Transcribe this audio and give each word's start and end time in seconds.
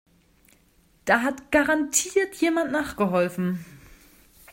Da 1.05 1.21
hat 1.21 1.51
garantiert 1.51 2.33
jemand 2.33 2.71
nachgeholfen. 2.71 3.63